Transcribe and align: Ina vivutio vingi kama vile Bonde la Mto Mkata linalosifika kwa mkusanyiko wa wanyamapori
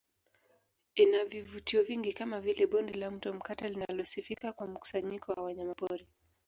Ina 0.95 1.25
vivutio 1.25 1.83
vingi 1.83 2.13
kama 2.13 2.41
vile 2.41 2.67
Bonde 2.67 2.93
la 2.93 3.11
Mto 3.11 3.33
Mkata 3.33 3.67
linalosifika 3.69 4.53
kwa 4.53 4.67
mkusanyiko 4.67 5.31
wa 5.31 5.43
wanyamapori 5.43 6.07